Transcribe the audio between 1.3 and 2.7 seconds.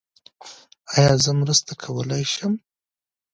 مرسته کولي شم؟